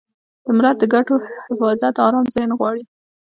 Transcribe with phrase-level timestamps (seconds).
[0.45, 1.15] د ملت د ګټو
[1.47, 2.83] حفاظت ارام ذهن غواړي.